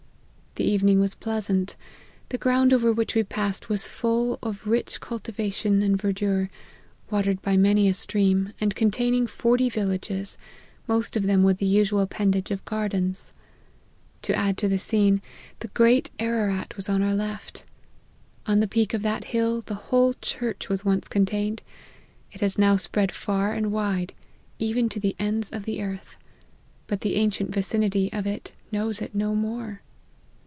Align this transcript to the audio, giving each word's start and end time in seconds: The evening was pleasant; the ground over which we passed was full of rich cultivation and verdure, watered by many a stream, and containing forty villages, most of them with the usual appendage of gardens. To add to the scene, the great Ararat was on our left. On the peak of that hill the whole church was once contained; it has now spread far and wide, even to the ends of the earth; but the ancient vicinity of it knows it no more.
The 0.55 0.65
evening 0.67 0.99
was 0.99 1.15
pleasant; 1.15 1.77
the 2.27 2.37
ground 2.37 2.73
over 2.73 2.91
which 2.91 3.15
we 3.15 3.23
passed 3.23 3.69
was 3.69 3.87
full 3.87 4.37
of 4.43 4.67
rich 4.67 4.99
cultivation 4.99 5.81
and 5.81 5.95
verdure, 5.97 6.49
watered 7.09 7.41
by 7.41 7.55
many 7.55 7.87
a 7.87 7.93
stream, 7.93 8.51
and 8.59 8.75
containing 8.75 9.27
forty 9.27 9.69
villages, 9.69 10.37
most 10.89 11.15
of 11.15 11.23
them 11.23 11.43
with 11.43 11.59
the 11.59 11.65
usual 11.65 12.01
appendage 12.01 12.51
of 12.51 12.65
gardens. 12.65 13.31
To 14.23 14.35
add 14.35 14.57
to 14.57 14.67
the 14.67 14.77
scene, 14.77 15.21
the 15.59 15.69
great 15.69 16.11
Ararat 16.19 16.75
was 16.75 16.89
on 16.89 17.01
our 17.01 17.15
left. 17.15 17.63
On 18.45 18.59
the 18.59 18.67
peak 18.67 18.93
of 18.93 19.03
that 19.03 19.23
hill 19.23 19.61
the 19.61 19.75
whole 19.89 20.15
church 20.21 20.67
was 20.67 20.83
once 20.83 21.07
contained; 21.07 21.61
it 22.33 22.41
has 22.41 22.57
now 22.57 22.75
spread 22.75 23.13
far 23.13 23.53
and 23.53 23.71
wide, 23.71 24.11
even 24.59 24.89
to 24.89 24.99
the 24.99 25.15
ends 25.17 25.49
of 25.51 25.63
the 25.63 25.81
earth; 25.81 26.17
but 26.87 26.99
the 27.01 27.15
ancient 27.15 27.51
vicinity 27.53 28.11
of 28.11 28.27
it 28.27 28.51
knows 28.69 29.01
it 29.01 29.15
no 29.15 29.33
more. 29.33 29.79